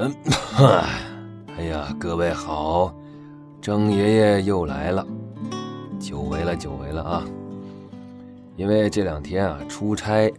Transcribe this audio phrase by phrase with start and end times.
[0.00, 0.14] 嗯，
[1.58, 2.94] 哎呀，各位好，
[3.60, 5.04] 郑爷爷又来了，
[5.98, 7.24] 久违了，久违了啊！
[8.54, 10.32] 因为这两天啊出差，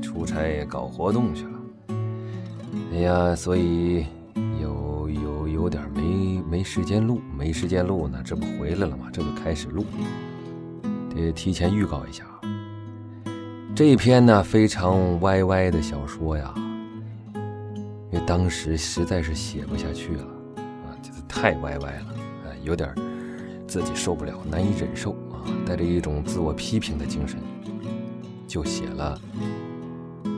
[0.00, 1.50] 出差搞活动去了，
[2.94, 4.06] 哎呀，所以
[4.58, 9.10] 有有有点没没时间录，没时间录呢，这不回来了吗？
[9.12, 9.84] 这就开始录，
[11.14, 12.24] 得提前预告一下，
[13.74, 16.54] 这篇呢非常歪歪的小说呀。
[18.14, 20.22] 因为当时实在是写不下去了，
[20.56, 22.14] 啊，就是太歪歪了，
[22.44, 22.94] 啊，有点
[23.66, 27.40] 自己受不了，难以忍受啊，带着一种自我批评的精神，
[28.46, 29.20] 就写了，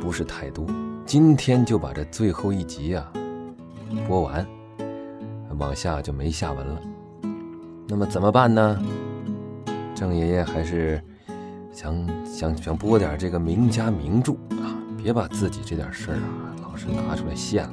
[0.01, 0.66] 不是太多。
[1.05, 3.12] 今天就把这最后一集啊
[4.09, 4.47] 播完，
[5.59, 6.80] 往下就没下文了。
[7.87, 8.83] 那么怎么办呢？
[9.95, 10.99] 郑爷爷还是
[11.73, 14.32] 想想想播点这个名家名著
[14.63, 16.66] 啊，别把自己这点事儿啊。
[16.77, 17.71] 是拿出来献了。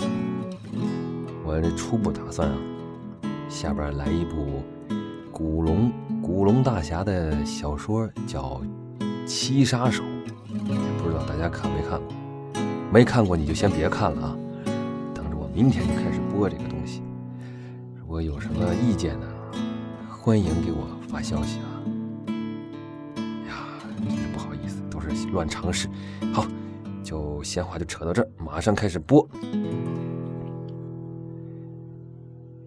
[1.45, 2.57] 我这初步打算啊，
[3.49, 4.63] 下边来一部
[5.31, 8.61] 古龙古龙大侠的小说，叫
[9.25, 10.03] 《七杀手》，
[10.97, 12.07] 不知道大家看没看过？
[12.91, 14.37] 没看过你就先别看了啊，
[15.13, 17.01] 等着我明天就开始播这个东西。
[17.99, 19.27] 如果有什么意见呢，
[20.09, 21.67] 欢迎给我发消息啊。
[23.47, 23.53] 呀，
[24.07, 25.89] 真是不好意思，都是乱尝试。
[26.33, 26.47] 好。
[27.03, 29.27] 就闲话就扯到这儿，马上开始播。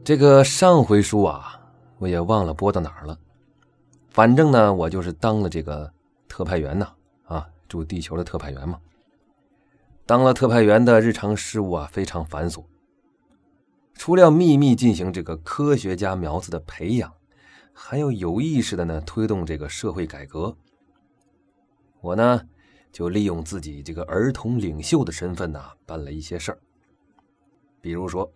[0.04, 1.58] 这个上回书啊，
[1.98, 3.18] 我也忘了播到哪儿了。
[4.10, 5.90] 反正呢，我就是当了这个
[6.28, 6.92] 特派员呐，
[7.24, 8.78] 啊，驻地球的特派员嘛。
[10.04, 12.62] 当了特派员的日常事务啊，非常繁琐。
[13.94, 17.12] 除了秘密进行这个科学家苗子的培养，
[17.72, 20.54] 还要有意识的呢推动这个社会改革。
[22.02, 22.42] 我呢。
[22.96, 26.58] 就利用自己这个儿童领袖的身份呢，办了一些事儿。
[27.78, 28.32] 比如说，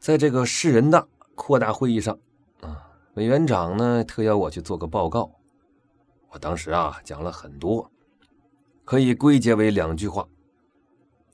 [0.00, 2.18] 在这个市人大扩大会议上，
[2.62, 5.30] 啊，委员长呢特邀我去做个报告。
[6.30, 7.88] 我当时啊讲了很多，
[8.84, 10.26] 可以归结为两句话：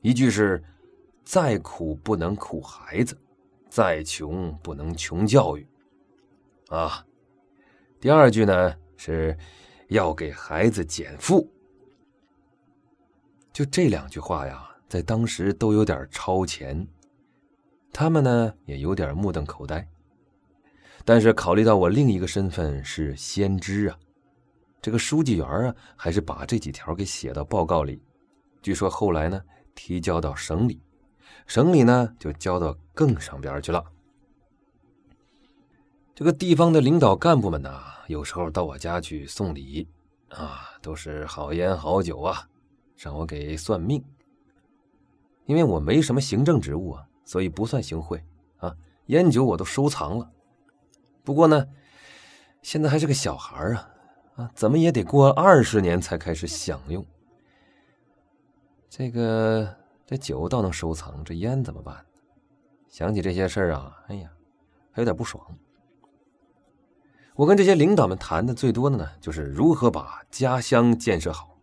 [0.03, 0.63] 一句是
[1.25, 3.19] “再苦不能苦孩子，
[3.71, 5.67] 再穷不能穷教育”，
[6.69, 7.03] 啊；
[7.99, 9.35] 第二句呢是
[9.89, 11.51] 要给孩子减负。
[13.57, 16.87] 就这两句话呀，在当时都有点超前，
[17.91, 19.89] 他们呢也有点目瞪口呆。
[21.07, 23.99] 但是考虑到我另一个身份是先知啊，
[24.83, 27.99] 这个书记员啊，还是把这几条给写到报告里。
[28.61, 29.41] 据说后来呢，
[29.75, 30.83] 提交到省里，
[31.47, 33.83] 省里呢就交到更上边去了。
[36.15, 39.89] 这个地方的领导干部们呢，有时候到我家去送礼
[40.29, 42.47] 啊，都是好烟好酒啊。
[42.97, 44.03] 让我给算命，
[45.45, 48.23] 因为我没什么行政职务啊，所以不算行贿
[48.59, 48.75] 啊。
[49.07, 50.31] 烟酒我都收藏了，
[51.23, 51.67] 不过呢，
[52.63, 53.91] 现在还是个小孩啊，
[54.37, 57.05] 啊，怎么也得过二十年才开始享用。
[58.89, 59.77] 这个
[60.07, 62.05] 这酒倒能收藏，这烟怎么办？
[62.89, 64.31] 想起这些事儿啊，哎呀，
[64.91, 65.45] 还有点不爽。
[67.35, 71.56] 我跟这些领导们谈的最多的呢，就是如何把家乡建设好。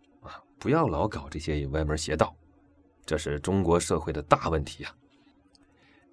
[0.64, 2.34] 不要老搞这些歪门邪道，
[3.04, 4.96] 这是中国社会的大问题啊！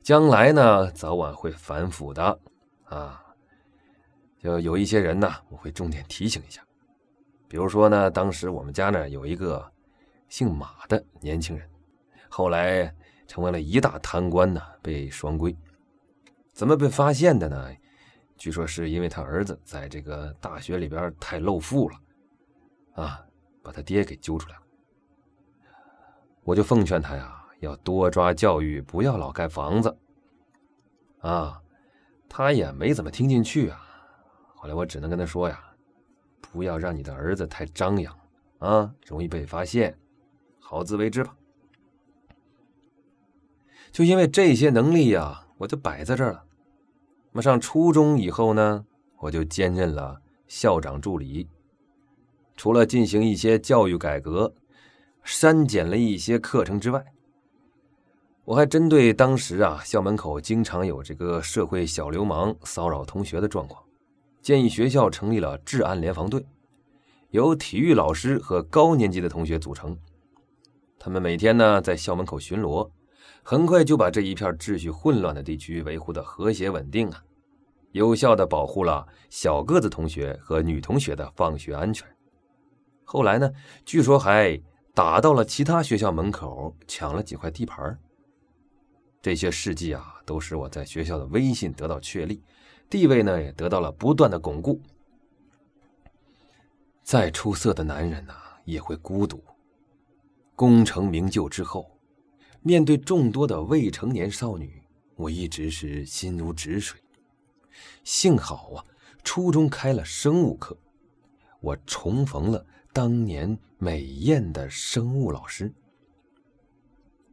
[0.04, 2.38] 将来呢，早晚会反腐的
[2.84, 3.24] 啊！
[4.40, 6.62] 就有一些人呢，我会重点提醒一下。
[7.48, 9.72] 比如说呢，当时我们家呢有一个
[10.28, 11.66] 姓马的年轻人，
[12.28, 12.94] 后来
[13.28, 15.56] 成为了一大贪官呢，被双规。
[16.52, 17.74] 怎么被发现的呢？
[18.36, 21.98] 据说是因为他儿子在这个大学里边太露富了
[22.96, 23.26] 啊。
[23.62, 24.62] 把他爹给揪出来了，
[26.44, 29.98] 我就奉劝他呀，要多抓教育，不要老盖房子。
[31.20, 31.62] 啊，
[32.28, 33.80] 他也没怎么听进去啊。
[34.56, 35.64] 后来我只能跟他说呀，
[36.40, 38.18] 不要让你的儿子太张扬
[38.60, 39.98] 啊，容易被发现，
[40.60, 41.36] 好自为之吧。
[43.92, 46.46] 就因为这些能力呀，我就摆在这儿了。
[47.32, 48.86] 那上初中以后呢，
[49.18, 51.48] 我就兼任了校长助理。
[52.62, 54.54] 除了进行一些教育改革，
[55.24, 57.04] 删减了一些课程之外，
[58.46, 63.84] 我还针对当时啊校门口经常有这个社会小流氓骚扰同学的状况，
[64.44, 66.46] 建议学校成立了治安联防队，
[67.32, 69.98] 由体育老师和高年级的同学组成，
[71.00, 72.88] 他们每天呢在校门口巡逻，
[73.42, 77.24] 很快就把这一片秩序混乱的地区维护的和谐稳定啊，
[77.94, 82.08] 有效的保护了小个子同学和女同学的放学安全。
[83.12, 83.52] 后来呢？
[83.84, 84.58] 据说还
[84.94, 88.00] 打到了其他学校门口，抢了几块地盘
[89.22, 92.42] 这些事迹啊，都使我在学校的威信得到确立，
[92.90, 94.82] 地位呢也得到了不断的巩固。
[97.04, 99.44] 再出色的男人呢，也会孤独。
[100.56, 102.00] 功成名就之后，
[102.62, 104.82] 面对众多的未成年少女，
[105.18, 106.98] 我一直是心如止水。
[108.06, 108.86] 幸好啊，
[109.22, 110.78] 初中开了生物课，
[111.62, 115.74] 我重逢了当年美艳的生物老师。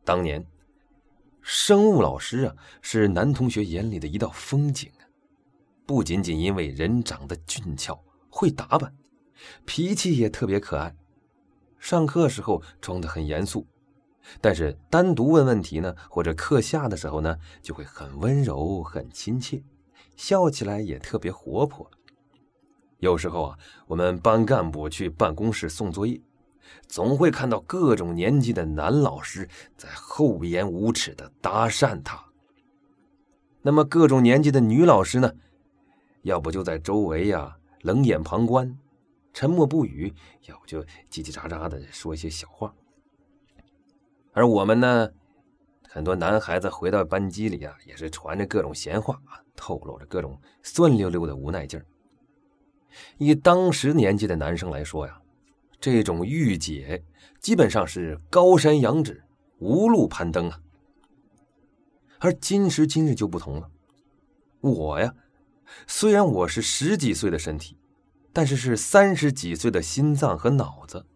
[0.05, 0.47] 当年。
[1.51, 5.09] 生物老师啊，是男同学眼里的一道风景啊！
[5.87, 7.99] 不仅仅因为人长得俊俏、
[8.29, 8.95] 会打扮，
[9.65, 10.95] 脾气也特别可爱。
[11.79, 13.67] 上课时候装得很严肃，
[14.43, 19.63] 但是单独问问题呢，或者课下的时候呢，就会很温柔、很亲切，
[20.17, 21.91] 笑起来也特别活泼。
[22.99, 26.21] 有时候啊，我们班干部去办公室送作业。
[26.87, 32.23] 总会看到各种年纪的男老师在厚颜无耻的搭讪他。
[33.63, 35.33] 那么各种年纪的女老师呢？
[36.23, 38.77] 要不就在周围呀冷眼旁观，
[39.33, 40.13] 沉默不语；
[40.47, 42.75] 要不就叽叽喳喳的说一些小话。
[44.33, 45.09] 而我们呢，
[45.89, 49.19] 很多男孩子回到班级里啊，也是传着各种闲话，
[49.57, 51.87] 透露着各种酸溜溜的无奈劲儿。
[53.19, 55.21] 以当时年纪的男生来说呀。
[55.81, 57.05] 这种御姐
[57.41, 59.23] 基本上是高山仰止，
[59.61, 60.61] 无路攀登啊。
[62.19, 63.71] 而今时今日就不同了，
[64.61, 65.15] 我呀，
[65.87, 67.79] 虽然我是十几岁的身体，
[68.33, 71.07] 但是是三十几岁的心脏和脑子，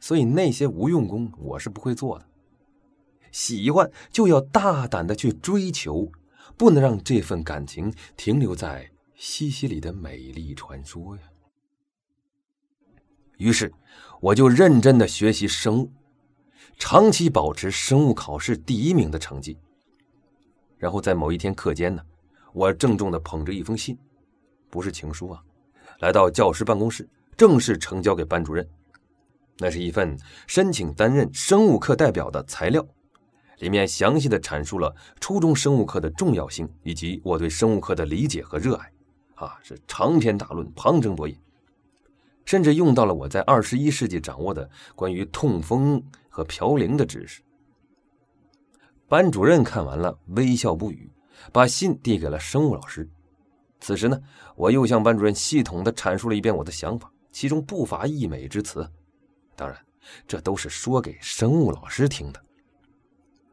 [0.00, 2.26] 所以那些无用功我是不会做的。
[3.30, 6.10] 喜欢就要大胆的去追求，
[6.56, 8.90] 不能让这份感情停留在
[9.22, 11.22] 西西里的美丽传说呀。
[13.36, 13.70] 于是，
[14.18, 15.92] 我就认真的学习生物，
[16.78, 19.58] 长期保持生物考试第一名的成绩。
[20.78, 22.02] 然后在某一天课间呢，
[22.54, 23.94] 我郑重的捧着一封信，
[24.70, 25.44] 不是情书啊，
[25.98, 27.06] 来到教师办公室，
[27.36, 28.66] 正式呈交给班主任。
[29.58, 32.82] 那是一份申请担任生物课代表的材料，
[33.58, 38.90] 里面详细的阐述了初中生物课的重要性以及我对生物课的理解和热爱，
[39.40, 41.36] 啊，是长篇大论，旁征博引。
[42.44, 47.42] 甚至用到了我在二十一世纪掌握的关于痛风和嘌呤的知识。
[49.08, 51.10] 班主任看完了，微笑不语，
[51.52, 53.08] 把信递给了生物老师。
[53.80, 54.20] 此时呢，
[54.56, 58.86] 我又向班主任系统的阐述了一遍我的想法，其中不乏溢美之词。
[59.56, 59.78] 当然，
[60.26, 62.44] 这都是说给生物老师听的。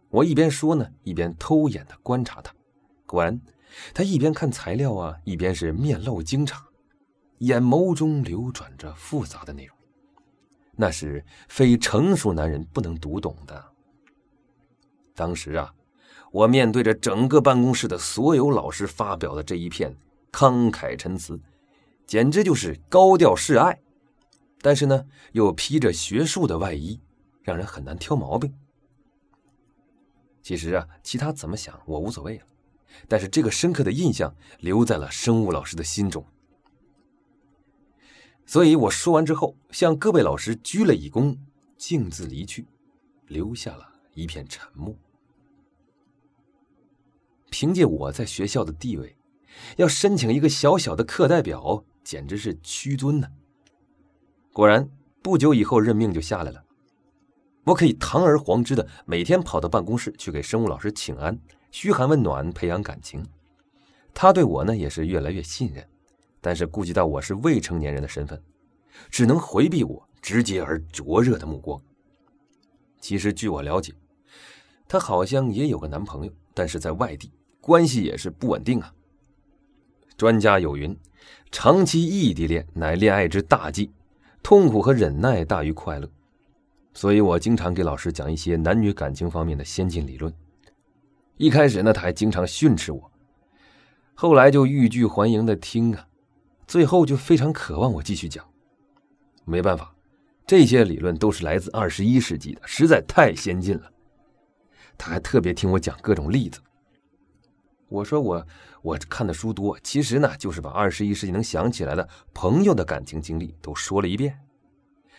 [0.10, 2.54] 我一边说呢，一边偷眼的观察他。
[3.08, 3.42] 果然，
[3.96, 6.56] 他一边看材料啊，一边是面露惊诧。
[7.40, 9.78] 眼眸中流转着复杂的内容，
[10.76, 13.64] 那是非成熟男人不能读懂的。
[15.14, 15.72] 当时啊，
[16.32, 19.96] 我面对着整个办公室的所有老师发表的这一片
[20.32, 21.40] 慷慨陈词，
[22.08, 23.80] 简直就是高调示爱，
[24.62, 27.00] 但是呢，又披着学术的外衣，
[27.44, 28.52] 让人很难挑毛病。
[30.42, 32.46] 其实啊，其他怎么想我无所谓了，
[33.08, 36.26] 但是这个深刻的印象留在了生物老师的心中。
[38.46, 41.38] 所以我说完之后，向各位老师鞠了一躬，
[41.78, 42.66] 径自离去，
[43.28, 44.96] 留下了一片沉默。
[47.50, 49.18] 凭借我在学校的地位，
[49.78, 53.28] 要申请一个小小的课代表，简直是屈尊呢。
[54.54, 54.90] 果然，
[55.22, 56.64] 不久以后任命就下来了，
[57.66, 61.38] 我可以堂而皇之的每天跑到办公室去给生物老师请安，
[61.72, 63.26] 嘘寒问暖，培养感情。
[64.14, 65.88] 他对我呢，也是越来越信任。
[66.40, 68.42] 但是顾及到我是未成年人的身份，
[69.10, 71.82] 只能回避我直接而灼热的目光。
[73.02, 73.94] 其实据我了解，
[74.88, 78.94] 她好像也有个男朋友，但是在外地，关系也是不稳定啊。
[80.16, 80.98] 专家有云：
[81.52, 83.92] 长期异地恋乃恋爱之大忌，
[84.42, 86.10] 痛苦和忍耐大于快乐。
[86.94, 90.34] 所以我经常给老师讲一些男女感情方面的先进理论。
[91.38, 93.12] 一开始呢，他还经常训斥我，
[94.16, 96.08] 后来就欲拒还迎的听啊。
[96.68, 98.44] 最后就非常渴望我继续讲，
[99.46, 99.96] 没办法，
[100.46, 103.92] 这些理论都是来自二十一世纪的，实在太先进了。
[104.98, 106.60] 他还特别听我讲各种例子。
[107.88, 108.46] 我说我
[108.82, 114.40] 我看的书多，其实呢就是把二十一世纪能想起来的朋友的感情经历都说了一遍。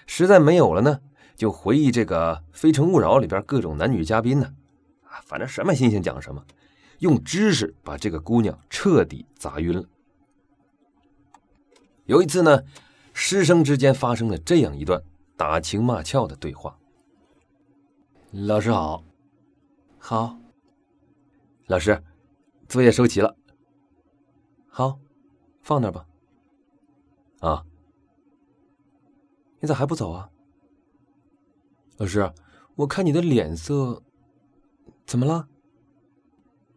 [0.07, 1.01] 实在没有了呢，
[1.35, 4.53] 就回忆这个《非诚勿扰》里边各种男女嘉宾呢，
[5.09, 6.45] 啊，反正什么新鲜讲什么，
[6.99, 9.85] 用知识把这个姑娘彻底砸晕了。
[12.05, 12.63] 有一次呢，
[13.13, 15.03] 师生之间发生了这样一段
[15.37, 16.79] 打情骂俏的对话。
[18.31, 19.03] 老师好，
[19.99, 20.39] 好，
[21.67, 22.03] 老师，
[22.69, 23.37] 作业收齐了。
[24.69, 24.99] 好，
[25.63, 26.07] 放那吧。
[27.41, 27.65] 啊，
[29.61, 30.29] 你咋还不走啊？
[31.97, 32.33] 老师，
[32.77, 34.03] 我看你的脸色
[35.09, 35.49] 怎么了？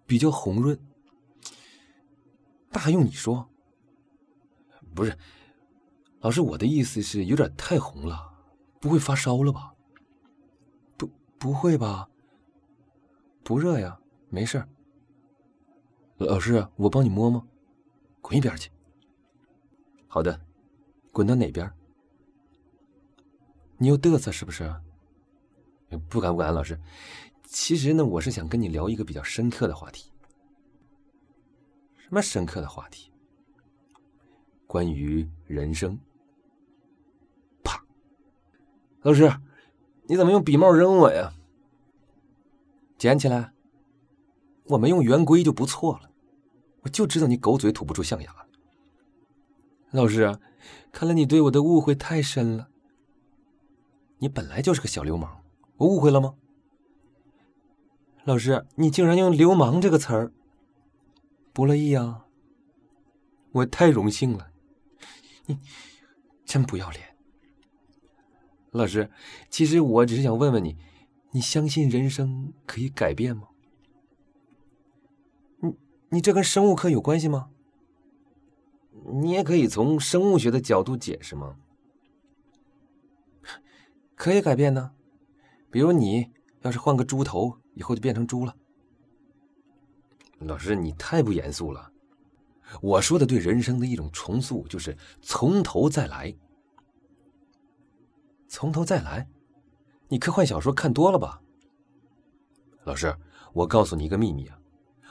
[0.06, 0.80] 比较红润，
[2.70, 3.46] 那还用你说？
[4.96, 5.18] 不是，
[6.22, 8.34] 老师，我的意思是有点太红了，
[8.80, 9.76] 不会发烧了吧？
[10.96, 12.10] 不，不会吧？
[13.44, 14.66] 不热呀，没事。
[16.16, 17.46] 老师，我帮你摸摸。
[18.22, 18.72] 滚一边去。
[20.08, 20.40] 好的，
[21.12, 21.70] 滚到哪边？
[23.78, 24.74] 你又嘚瑟是不是？
[26.08, 26.80] 不敢不敢，老师。
[27.52, 30.10] 其实呢，我是想跟你聊一个比较深刻的话题。
[31.98, 33.12] 什么深刻的话题？
[34.66, 36.00] 关于人生。
[37.62, 37.84] 啪！
[39.02, 39.30] 老师，
[40.08, 41.34] 你怎么用笔帽扔我呀？
[42.98, 43.52] 捡起来。
[44.68, 46.10] 我没用圆规就不错了。
[46.84, 48.34] 我就知道你狗嘴吐不出象牙。
[49.92, 50.40] 老师，
[50.94, 52.70] 看来你对我的误会太深了。
[54.20, 55.44] 你本来就是个小流氓，
[55.76, 56.36] 我误会了吗？
[58.24, 60.32] 老师，你竟然用“流氓”这个词儿，
[61.52, 62.28] 不乐意啊？
[63.52, 64.52] 我太荣幸了。
[65.48, 65.58] 你
[66.46, 67.16] 真不要脸，
[68.70, 69.10] 老师。
[69.50, 70.78] 其实我只是想问问你，
[71.32, 73.48] 你相信人生可以改变吗？
[75.60, 75.76] 你
[76.10, 77.50] 你这跟生物课有关系吗？
[79.14, 81.56] 你也可以从生物学的角度解释吗？
[84.16, 84.92] 可以改变呢。
[85.72, 88.56] 比如你要是换个猪头，以后就变成猪了。
[90.40, 91.92] 老师，你太不严肃了。
[92.82, 96.34] 我说的对人生的一种重塑，就是从头再来。
[98.48, 99.30] 从头再来？
[100.08, 101.42] 你科幻小说看多了吧？
[102.84, 103.16] 老师，
[103.54, 104.60] 我告诉你一个秘密啊，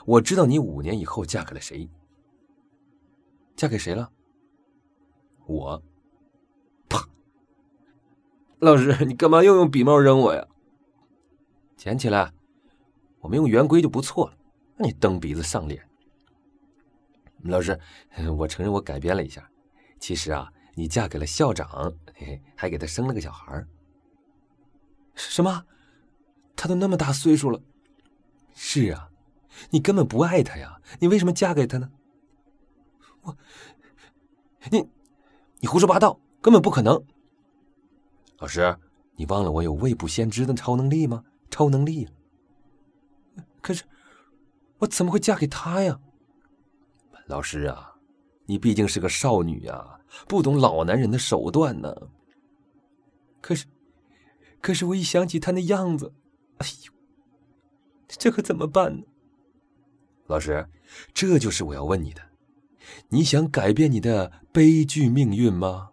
[0.05, 1.88] 我知道你五年以后嫁给了谁。
[3.57, 4.11] 嫁给谁了？
[5.47, 5.83] 我。
[6.88, 7.09] 啪！
[8.59, 10.47] 老师，你干嘛又用笔帽扔我呀？
[11.76, 12.33] 捡起来，
[13.21, 14.37] 我们用圆规就不错了。
[14.77, 15.87] 那你蹬鼻子上脸。
[17.43, 17.79] 老师，
[18.37, 19.49] 我承认我改编了一下。
[19.99, 23.65] 其实啊，你嫁给了校长，嘿还给他生了个小孩
[25.15, 25.65] 什么？
[26.57, 27.61] 他都那么大岁数了。
[28.55, 29.11] 是啊，
[29.71, 31.91] 你根本不爱他呀，你为什么嫁给他呢？
[33.23, 33.37] 我，
[34.71, 34.87] 你，
[35.61, 37.03] 你胡说八道，根本不可能。
[38.39, 38.77] 老师，
[39.17, 41.25] 你忘了我有未卜先知的超能力吗？
[41.50, 42.09] 超能力。
[44.80, 46.00] 我怎么会嫁给他呀？
[47.26, 47.94] 老师啊，
[48.46, 51.94] 你毕竟是个少女呀，不懂老男人的手段呢。
[53.40, 53.66] 可是，
[54.60, 56.12] 可是我一想起他那样子，
[56.58, 56.92] 哎呦，
[58.08, 59.06] 这可怎么办呢？
[60.26, 60.68] 老师，
[61.14, 62.22] 这就是我要问你的：
[63.08, 65.90] 你想改变你的悲剧命运吗？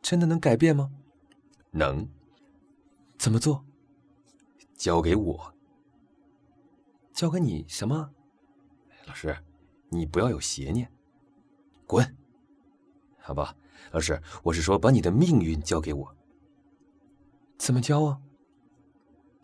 [0.00, 0.90] 真的能改变吗？
[1.72, 2.08] 能。
[3.18, 3.64] 怎么做？
[4.76, 5.55] 交给我。
[7.16, 8.10] 交给你什么？
[9.06, 9.36] 老师。
[9.88, 10.92] 你不要有邪念，
[11.86, 12.04] 滚！
[13.18, 13.56] 好吧，
[13.92, 16.16] 老师，我是说把你的命运交给我。
[17.56, 18.20] 怎么交啊？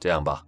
[0.01, 0.45] 这样吧，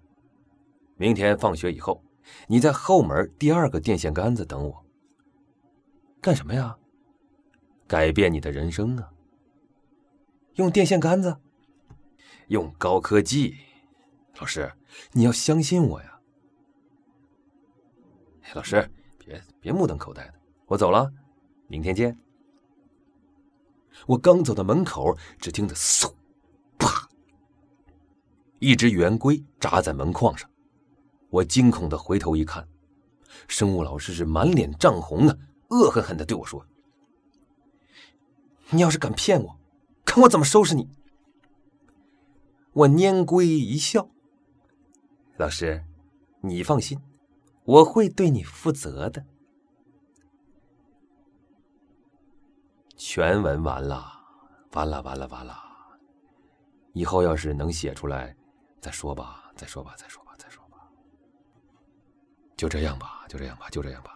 [0.97, 2.05] 明天放学以后，
[2.49, 4.85] 你在后门第二个电线杆子等我。
[6.21, 6.77] 干什么呀？
[7.87, 9.13] 改变你的人生啊！
[10.57, 11.39] 用电线杆子？
[12.49, 13.57] 用高科技？
[14.41, 14.73] 老师，
[15.13, 16.14] 你要相信我呀！
[18.55, 18.91] 老师。
[19.27, 20.35] 别别目瞪口呆的，
[20.67, 21.11] 我走了，
[21.67, 22.15] 明天见。
[24.07, 26.13] 我刚走到门口，只听得嗖，
[26.77, 27.09] 啪，
[28.59, 30.51] 一只圆规扎在门框上。
[31.31, 32.69] 我惊恐的回头一看，
[33.49, 35.35] 生物老师是满脸涨红啊，
[35.71, 36.67] 恶狠狠的对我说
[38.69, 39.59] ：“你要是敢骗我，
[40.05, 40.87] 看我怎么收拾你！”
[42.75, 44.11] 我拈龟一笑
[45.39, 45.83] ：“老师，
[46.43, 47.01] 你放心。”
[47.65, 49.25] 我会对你负责的。
[52.97, 54.05] 全文完了，
[54.73, 55.59] 完了，完了，完了！
[56.93, 58.35] 以后要是能写出来，
[58.81, 60.89] 再说吧，再说吧，再说吧，再说吧。
[62.57, 64.15] 就这样吧，就这样吧，就这样吧。